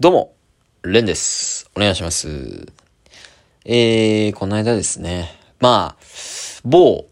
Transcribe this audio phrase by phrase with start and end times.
[0.00, 0.36] どうも、
[0.84, 1.68] レンです。
[1.74, 2.68] お願いします。
[3.64, 5.28] えー、この間ですね、
[5.58, 6.04] まあ、
[6.64, 7.06] 某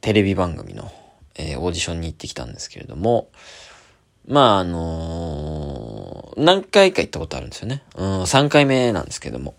[0.00, 0.90] テレビ番組の、
[1.36, 3.30] えーオーディションに行ってきたんですけれども、
[4.26, 7.84] まあ、あのー何回か行ったことあるんですよね。
[7.94, 9.54] うん、3回目なんですけども。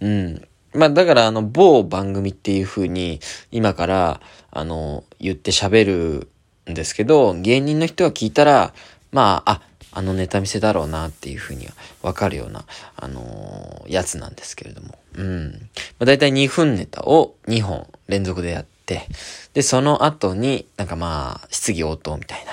[0.00, 0.46] うん。
[0.74, 3.18] まあ、だから、あの、某番組っていう風に、
[3.50, 4.20] 今から、
[4.52, 6.28] あの、言って喋る
[6.70, 8.74] んですけど、芸人の人が聞いたら、
[9.10, 9.62] まあ、あ、
[9.98, 11.72] あのネタ見せだろうなっていう風には
[12.02, 14.96] わかるような、あのーやつなんですけれども。
[15.16, 15.50] うん。
[15.50, 15.58] ま
[16.00, 19.08] あ、だいたい2分ネタを2本連続でやって、
[19.54, 22.52] で、その後になんかまあ、質疑応答みたいな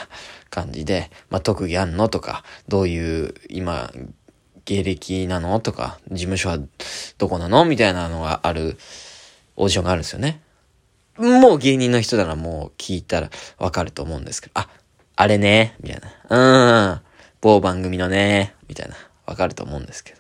[0.50, 3.92] 感じで、まあ、特技あんのとか、どういう、今、
[4.66, 6.58] 芸歴なのとか、事務所は
[7.20, 8.80] どこなのみたいなのがある
[9.56, 10.42] オーディションがあるんですよね。
[11.20, 14.68] もう芸人の人ならもう聞いたらわかると思うんですけど、あ、
[15.16, 16.92] あれね、みたいな。
[16.92, 17.05] うん、
[17.46, 18.96] 某番組のね、みたいな。
[19.28, 20.20] わかると思うんですけど。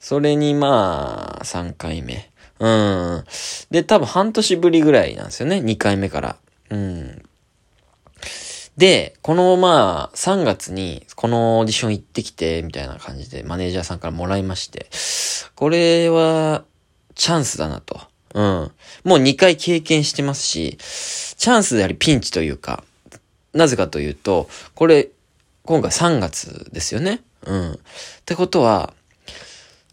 [0.00, 2.30] それにまあ、3回目。
[2.60, 3.24] うん。
[3.70, 6.36] で、多分半年ぶりぐらいなんですよね、2回目から。
[6.70, 7.22] うん。
[8.78, 14.86] で、このまあ、3月にこのオーディション行ってきて、みたいな感じでマネージャーさんからもらいまして、
[15.54, 16.64] これは、
[17.14, 18.00] チャンスだなと。
[18.32, 18.72] うん。
[19.04, 20.78] もう2回経験してますし、
[21.36, 22.82] チャンスでありピンチというか、
[23.52, 25.10] なぜかというと、これ、
[25.66, 27.22] 今回3月ですよね。
[27.46, 27.72] うん。
[27.72, 27.76] っ
[28.26, 28.92] てことは、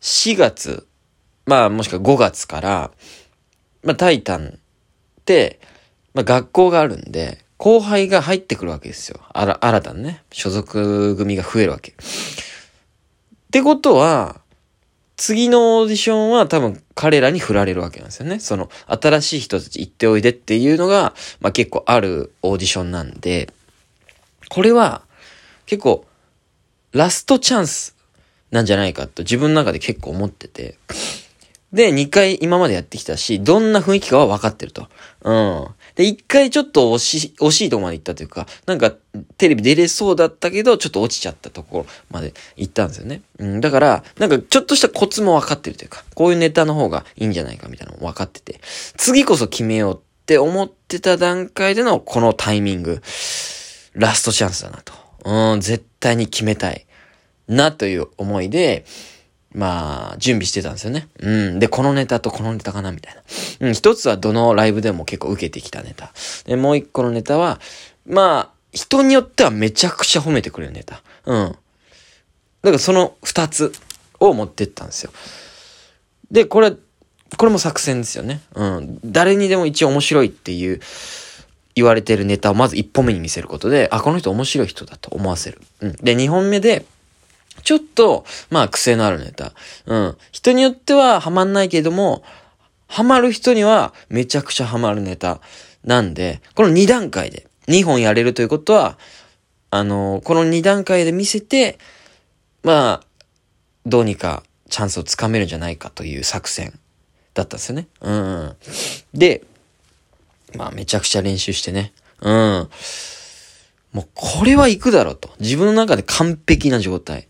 [0.01, 0.85] 4月、
[1.45, 2.91] まあもしくは5月から、
[3.81, 5.61] まあタイタンって、
[6.13, 9.21] まあ学校があるんで、後輩が入ってくるわけですよ。
[9.31, 11.91] あら、新たにね、所属組が増えるわけ。
[11.91, 11.95] っ
[13.51, 14.41] てことは、
[15.15, 18.39] 次のオーディションは多分彼らに振られるわけなんですよね。
[18.39, 23.53] その新しい人たち行っておいでっていうのが、まあ結構あるオーディションなんで、
[24.49, 25.03] これは
[25.71, 26.05] 結構
[26.91, 27.95] ラストチャンス
[28.51, 30.77] なんじゃないかと自分の中で結構思ってて。
[31.71, 34.89] で、2回今までやってきたし、どんな雰囲気かは分かってると。
[35.21, 35.67] うん。
[35.95, 38.91] で、1回ちょっと惜し、惜しいとこまで行ったというか、なんか、
[39.37, 43.21] テレビ出れそうだったけど、ちょっと落ちちゃったところまで行ったんですよね。
[43.39, 43.61] うん。
[43.61, 48.59] だから、なんか、ちょっとしたコツも分かってるというか、こういうネタの方がいいんじゃないかみたいなのも分かってて、
[48.97, 53.01] 次こそ決めようって思ってた段階でのこのタイミング、
[53.93, 55.00] ラストチャンスだなと。
[55.25, 56.85] うん、絶対に決めたい。
[57.47, 58.85] なという思いで、
[59.53, 61.09] まあ、準備してたんですよね。
[61.19, 61.59] うん。
[61.59, 63.21] で、このネタとこのネタかなみたいな。
[63.67, 63.73] うん。
[63.73, 66.13] 一つはどのライブでも結構受けてきたネタ。
[66.45, 67.59] で、もう一個のネタは、
[68.05, 71.01] まあ、人によってはめちゃくちゃ褒めてくれるネタ。
[71.25, 71.47] うん。
[71.49, 71.55] だ
[72.63, 73.73] からその二つ
[74.19, 75.11] を持ってったんですよ。
[76.31, 76.71] で、これ、
[77.37, 78.41] これも作戦ですよね。
[78.55, 78.99] うん。
[79.03, 80.79] 誰にでも一応面白いっていう、
[81.75, 85.61] 言われてるネタをまず一本目に見せることで、あ、この人面白い人だと思わせる。
[85.81, 85.95] うん。
[85.95, 86.85] で、二本目で、
[87.63, 89.53] ちょっと、まあ、癖のあるネタ。
[89.85, 90.17] うん。
[90.31, 92.23] 人によってはハマんないけれども、
[92.87, 95.39] ハマる人にはめちゃくちゃハマるネタ
[95.85, 98.97] なんで、この2段階で、2本やれるということは、
[99.73, 101.79] あのこの2段階で見せて、
[102.63, 103.05] まあ、
[103.85, 106.77] どうにかチャンスをつかめるんじゃないかという作戦
[107.33, 107.87] だったんですよね。
[108.01, 108.55] うん。
[109.13, 109.43] で、
[110.55, 111.93] まあ、めちゃくちゃ練習してね。
[112.21, 112.69] うん。
[113.93, 115.29] もう、これは行くだろうと。
[115.39, 117.27] 自分の中で完璧な状態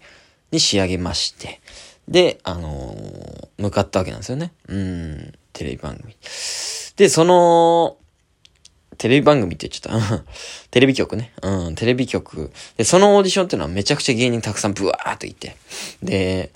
[0.52, 1.62] に仕上げまして。
[2.08, 4.52] で、あのー向かったわけなんですよね。
[4.68, 5.34] うん。
[5.54, 6.16] テレビ番組。
[6.98, 7.98] で、その、
[8.98, 10.24] テレビ番組って言っちゃった。
[10.72, 11.32] テレビ局ね。
[11.42, 12.52] うん、テレビ局。
[12.78, 15.56] で、そのオーディションっていうのはめちゃくちゃ芸人たくさんブワーっといて。
[16.04, 16.52] で、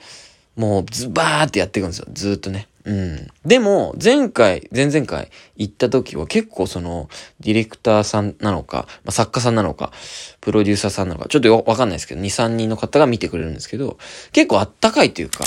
[0.56, 2.08] もうズバーってやっていくんですよ。
[2.12, 2.68] ずっとね。
[2.86, 3.28] うん。
[3.46, 7.10] でも、前回、前々回行った時は結構その、
[7.40, 9.92] ディレクターさんなのか、まあ、作家さんなのか、
[10.40, 13.98] プロデューサーさんなのか、ちょっとわかんないですけど、2、3人の方が見てくれるんですけど、
[14.32, 15.46] 結構あったかいというか、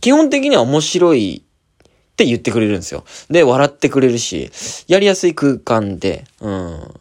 [0.00, 3.04] 基本的には面白いって言ってくれるんですよ。
[3.30, 4.52] で、笑ってくれるし、
[4.86, 6.94] やりやすい空間で、うん。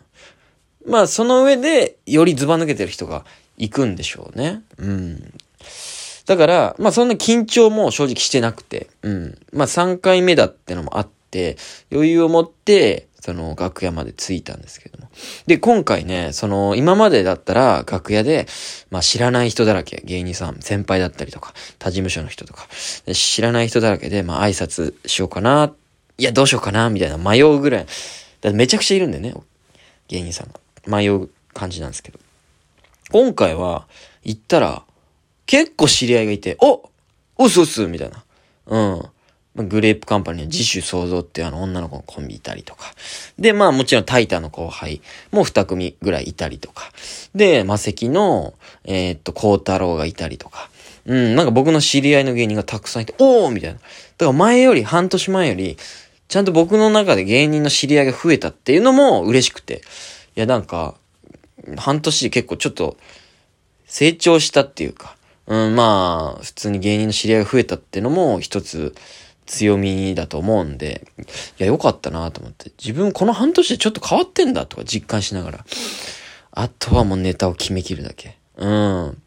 [0.87, 3.23] まあ、その上で、よりズバ抜けてる人が
[3.57, 4.61] 行くんでしょうね。
[4.77, 5.33] うん。
[6.25, 9.37] だから、まあそんな緊張も正直してなくて、うん。
[9.53, 11.57] まあ3回目だってのもあって、
[11.91, 15.09] 余裕を持って、その楽屋まで着いたんですけども。
[15.47, 18.45] で、今回ね、その今までだったら楽屋で、
[18.91, 22.67] まあ知らない人だらけ、芸人さん、先輩だったりとか、他事務所の人とか、
[23.13, 25.73] 知らない人だらけで、まあ挨拶しようかな、
[26.17, 27.87] いやどうしようかな、みたいな迷うぐらい。
[28.41, 29.33] だめちゃくちゃいるんでね、
[30.07, 30.59] 芸人さんが。
[30.87, 32.19] 迷う感じなんですけど。
[33.11, 33.87] 今回は、
[34.23, 34.83] 行ったら、
[35.45, 36.89] 結構知り合いがいて、お
[37.37, 38.23] うすうすみたいな。
[38.67, 39.09] うん。
[39.57, 42.93] グレープカンパニーの自主創造っていうあの女の子のコンビいたりとか。
[43.39, 45.01] で、まあもちろんタイタンの後輩
[45.31, 46.91] も二組ぐらいいたりとか。
[47.33, 48.53] で、マセキの、
[48.83, 50.69] えーっと、孝太郎がいたりとか。
[51.05, 53.77] うん、なんか僕の知り合いの芸人がたくさんいて、おーみたいな。
[53.77, 55.77] だから前より、半年前より、
[56.27, 59.81] ちゃんと僕の中で芸人の知り合いが増えたっていうのも嬉しくて。
[60.35, 60.95] いや、なんか、
[61.77, 62.97] 半年で結構ちょっと、
[63.85, 65.14] 成長したっていうか、
[65.47, 68.95] うん、まあ、普通に芸人の知り合いが増えたってのも一つ
[69.45, 71.07] 強みだと思うんで、
[71.59, 72.71] いや、よかったなと思って。
[72.79, 75.65] 自分この半年でちょっと変わってんだとか実感しながら。
[76.51, 78.37] あとはもうネタを決めきるだけ。
[78.57, 79.21] うん。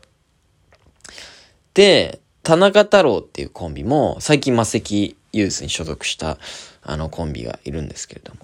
[1.75, 6.39] で、田中太郎っていうコンビも、最近魔石ユースに所属した、
[6.83, 8.41] あのコンビがいるんですけれども、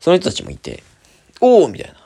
[0.00, 0.82] その人たちもいて、
[1.40, 1.96] おーみたいな。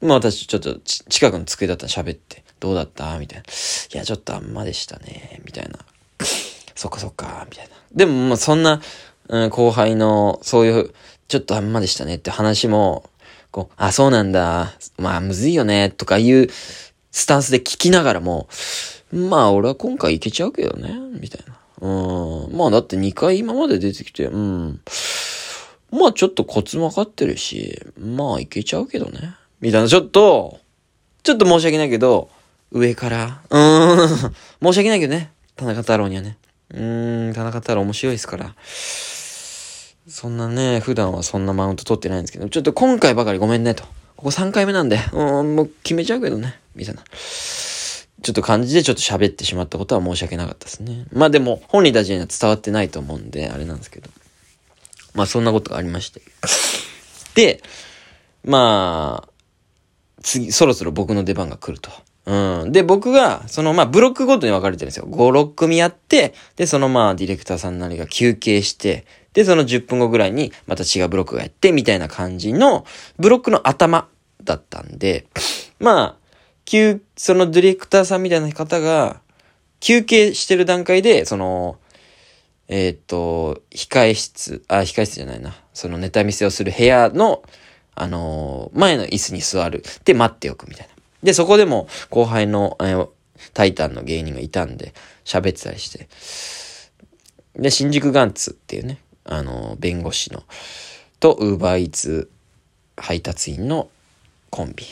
[0.00, 3.18] まあ私ちょっと近くの机だったら喋って、どうだった？
[3.18, 3.44] みたいな。
[3.44, 5.40] いや、ちょっとあんまでしたね。
[5.44, 5.78] みたいな。
[6.74, 7.72] そっかそっか、みたいな。
[7.92, 8.80] でも、まあそんな、
[9.28, 10.94] うん、後輩の、そういう、
[11.28, 13.08] ちょっとあんまでしたねって話も、
[13.50, 14.74] こう、あ、そうなんだ。
[14.98, 15.90] まあ、むずいよね。
[15.90, 16.48] とかいう
[17.10, 18.48] スタンスで聞きながらも、
[19.12, 20.94] まあ、俺は今回いけちゃうけどね。
[21.18, 21.58] みたいな。
[21.80, 22.56] うん。
[22.56, 24.80] まあ、だって2回今まで出てきて、うん。
[25.90, 29.34] まあ、ちょっとコツ分かってるし、まあ、いけちゃうけどね。
[29.60, 30.60] みたいな、ちょっと、
[31.22, 32.30] ちょっと申し訳ないけど、
[32.70, 34.08] 上から、うーん、
[34.62, 35.32] 申し訳ないけどね。
[35.56, 36.36] 田中太郎にはね。
[36.70, 38.54] うーん、田中太郎面白いですから。
[40.08, 43.84] そんなね、普段はそんなマウント取ってないんですけど、ちょっと今回ばかりごめんねと。
[44.16, 47.02] ここ3回目なんで、うん、もう決めちゃうけどね、みたいな。
[48.20, 51.06] ちょっと感じでちょっと喋ってしまったことは申し訳なかったですね。
[51.12, 54.10] まあでも、本人たちには伝わってないと思うんで、あれなんですけど。
[55.14, 56.20] まあそんなことがありまして。
[57.34, 57.62] で、
[58.44, 59.28] まあ、
[60.22, 61.90] 次、そろそろ僕の出番が来ると。
[62.28, 62.72] うん。
[62.72, 65.06] で、僕が、その、まあ、ブロックごとに分かれてるんですよ。
[65.06, 72.84] 5、6組やって、で、その、まあ、ディレクターさんなりが休憩して、で、その10分後ぐらいに、また違うブロックがやって、みたいな感じの、
[73.18, 74.08] ブロックの頭
[74.44, 75.26] だったんで、
[75.80, 76.16] まあ、
[76.66, 79.22] 休、そのディレクターさんみたいな方が、
[79.80, 81.78] 休憩してる段階で、その、
[82.68, 85.54] えっ、ー、と、控え室、あ、控え室じゃないな。
[85.72, 87.42] そのネタ見せをする部屋の、
[87.94, 89.82] あのー、前の椅子に座る。
[90.04, 90.97] で、待っておくみたいな。
[91.22, 93.08] で、そこでも後輩の、えー、
[93.54, 94.94] タイタンの芸人がいたんで、
[95.24, 96.08] 喋ってたりして。
[97.54, 100.44] で、新宿ガンツっていうね、あの、弁護士の、
[101.20, 102.30] と、ウーバーイーツ
[102.96, 103.88] 配達員の
[104.50, 104.86] コンビ。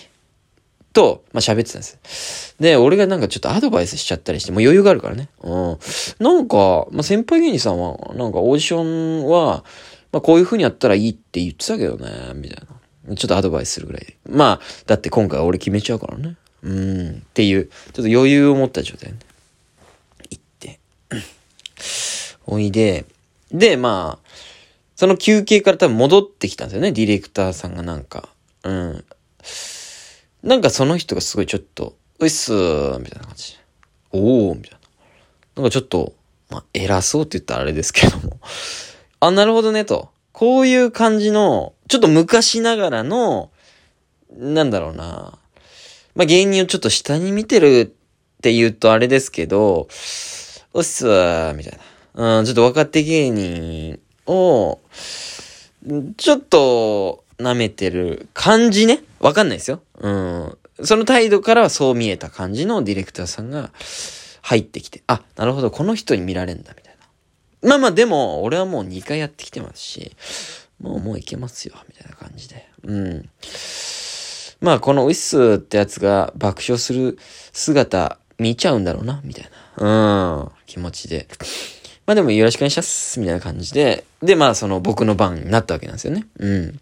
[0.92, 2.56] と、まあ、喋ってたんです。
[2.58, 5.28] で、俺がなんかちょっとアドバイスしちゃったりして、もう余裕があるからね。
[5.42, 5.78] うん。
[6.18, 9.62] なんか、まあ、先輩芸人さんは、なんかオーディションは、
[10.10, 12.76] まあ、こういう風にやったらいいって言ってたけどね、みたいな。
[13.14, 14.16] ちょっとアドバイスするぐらい。
[14.28, 16.36] まあ、だって今回俺決めちゃうからね。
[16.62, 17.08] うん。
[17.10, 19.18] っていう、ちょっと余裕を持った状態で、ね。
[20.30, 20.80] 行って。
[22.46, 23.04] おいで、
[23.52, 24.28] で、まあ、
[24.96, 28.28] その休憩から多分戻ってきたんですよね、ディレクターさんがなんか。
[28.64, 29.04] うん。
[30.42, 33.56] なんかその人がすごいちょっと、うっすー、みたいな感じ。
[34.12, 34.78] おー、みたいな。
[35.56, 36.14] なんかちょっと、
[36.50, 38.40] まあ、偉そうって言ったらあれですけども。
[39.20, 40.10] あ、なるほどね、と。
[40.32, 43.50] こういう感じの、ちょっと昔ながらの、
[44.36, 45.38] なんだろうな。
[46.14, 49.88] まあ、芸人をちょっと下に見てるって言うとあれですけど、
[50.72, 51.78] おっすわみたい
[52.14, 52.38] な。
[52.38, 54.80] うん、ちょっと若手芸人を、
[56.16, 59.02] ちょっと舐めてる感じね。
[59.20, 59.80] わかんないですよ。
[59.98, 60.58] うん。
[60.82, 63.70] その態度からはそう見えた感じのディレクターさんが
[64.42, 66.96] 入ってきて、あ、なるほど、この人に見られんだ、みたい
[67.62, 67.68] な。
[67.68, 70.12] まあまあでも、俺はもう2回やってきてますし、
[70.80, 72.68] もうもういけますよ、みたいな感じで。
[72.84, 73.28] うん。
[74.60, 77.18] まあこのウィスってやつが爆笑する
[77.52, 80.40] 姿見ちゃうんだろうな、みたいな。
[80.40, 80.50] うん。
[80.66, 81.28] 気持ちで。
[82.06, 84.04] まあでもよろしくお願いします、みたいな感じで。
[84.22, 86.26] で、まあその僕の番になったわけなんですよね。
[86.38, 86.80] うん。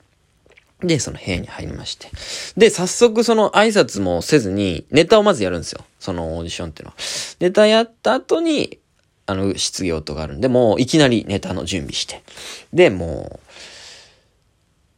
[0.81, 2.11] で、その部屋に入りまして。
[2.57, 5.85] で、早速その挨拶もせずに、ネタをまずやるんですよ。
[5.99, 6.97] そのオーディションっていうのは。
[7.41, 8.79] ネタやった後に、
[9.27, 12.23] あの、質疑応答があるんで、もういきなりネタの準備して。
[12.73, 13.41] で、もう、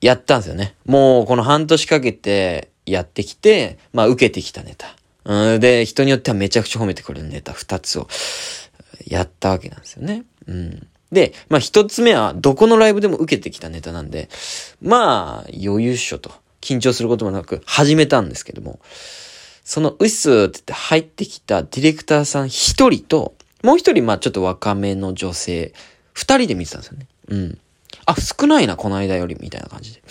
[0.00, 0.74] やったんですよね。
[0.84, 5.58] もうこの半年かけてやってきて、まあ受けてきたネタ。
[5.58, 8.08] で、人によってはめちゃくちゃ褒めてくれるネタ二つを
[9.06, 10.24] やったわけなんですよね。
[10.46, 10.86] うん。
[11.10, 14.28] で、まあ一つ目はどこのライブでも受けてきたネタなんで、
[14.80, 16.30] まあ余裕っしょと。
[16.60, 18.80] 緊張することもなく始めたんですけども、
[19.62, 25.72] そのウスって言って入ってきたディレクターさん一人と、もう一人、まあちょっと若めの女性、
[26.12, 27.06] 二人で見てたんですよね。
[27.28, 27.58] うん。
[28.06, 30.02] あ、少ないな、この間より、みたいな感じで。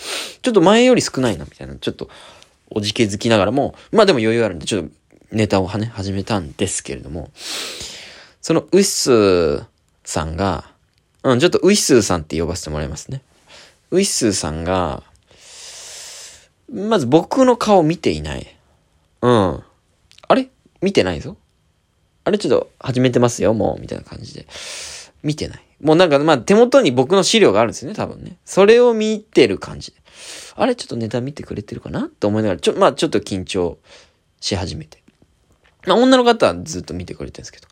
[0.42, 1.74] ちょっと前より少ないな、みたいな。
[1.76, 2.08] ちょっと、
[2.70, 4.90] おじけづきながらも、まあでも余裕あるんで、ちょっと
[5.32, 7.30] ネタをはね、始めたんですけれども、
[8.42, 9.64] そのウィスー
[10.04, 10.70] さんが、
[11.22, 13.22] うん、ちょっとウィスーさんって呼ばせてもらいますね。
[13.90, 15.02] ウィスーさんが、
[16.72, 18.56] まず僕の顔見ていない。
[19.22, 19.62] うん。
[20.28, 20.48] あれ？
[20.82, 21.36] 見てないぞ
[22.24, 24.46] あれちょっと始めてますよ、もう、みたいな感じで。
[25.22, 25.62] 見てない。
[25.80, 28.38] もうなんか、まあ手元に僕の資料があるんですよね、多分ね。
[28.44, 29.92] それを見てる感じ。
[30.54, 33.78] あれちょっとネタ見てくれてるかなって思いながら、ちょ、まあちょっと緊張
[34.40, 35.02] し始めて。
[35.86, 37.66] まあ女の方はずっと見てくれてるんですけど。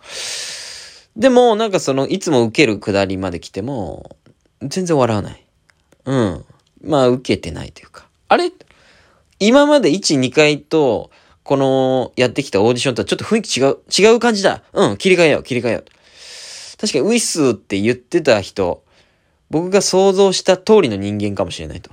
[1.21, 4.17] でも、なんかその、いつも受けるくだりまで来ても、
[4.61, 5.47] 全然笑わない。
[6.05, 6.45] うん。
[6.83, 8.07] まあ受けてないというか。
[8.29, 8.53] あれ
[9.39, 11.11] 今まで1、2回と、
[11.43, 14.63] この、やってきたオーディションとはちょっと雰囲気違う、違う感じだ。
[14.73, 15.85] うん、切り替えよう、切り替えよう。
[16.79, 18.85] 確かにウィスって言ってた人、
[19.51, 21.91] 僕が想像した通りの人間かもしれないと。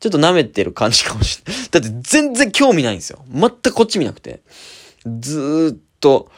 [0.00, 1.62] ちょっと舐めてる感じかもしれない。
[1.70, 3.24] だって全然興味ないんですよ。
[3.32, 4.42] 全くこっち見なくて。
[5.20, 6.30] ずーっと、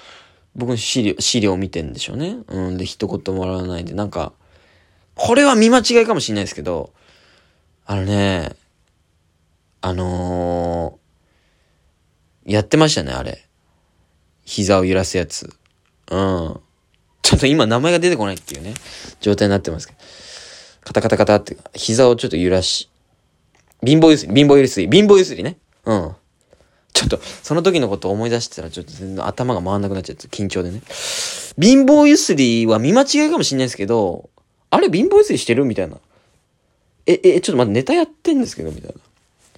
[0.54, 2.38] 僕の資料、資料を見てんでしょうね。
[2.48, 2.78] うん。
[2.78, 4.32] で、一言もらわないで、なんか、
[5.14, 6.92] これは見間違いかもしれないですけど、
[7.86, 8.54] あのね、
[9.80, 13.46] あのー、やってましたね、あれ。
[14.44, 15.52] 膝を揺らすやつ。
[16.10, 16.60] うん。
[17.26, 18.72] ちょっと今名前が出てこないっていうね、
[19.20, 19.98] 状態になってますけど。
[20.82, 22.88] カタカタカタって、膝をちょっと揺らし、
[23.84, 25.58] 貧乏ゆすり、貧乏ゆすり、貧乏ゆすりね。
[25.86, 26.14] うん。
[26.92, 30.82] ちょっと、その時のことを思い出してたら、ちょっと全然頭が回んなくなっちゃって、緊張でね。
[31.60, 34.30] 貧乏ゆすりは見間違いかもしんないですけど、
[34.70, 35.96] あれ貧乏ゆすりしてるみたいな。
[37.06, 39.00] え、え、ちょっと待って、ネタやってんですけど、みたいな。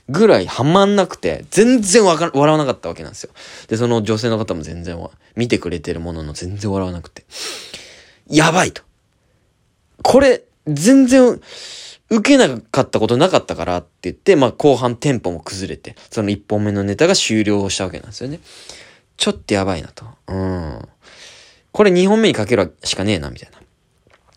[0.09, 3.31] ぐらいハマんなくて、全然わか、笑わなかったわけなんですよ。
[3.69, 7.25] で、その女性の方も全然は見てくれてるものの全然笑わなくて。
[8.29, 8.83] やばいと。
[10.03, 11.41] これ、全然、
[12.11, 18.41] 受けなかったことなかったからって言って、まあ後半テンポも崩れて、その一本目のネタが終了したわけなんですよね。
[19.19, 20.07] ちょっとやばいなと。
[20.29, 20.88] うん。
[21.73, 23.59] これ二本目にかけるしかねえな、みたいな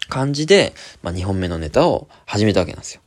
[0.09, 3.01] 感じで、まあ二本目のネタを始めたわけなんですよ。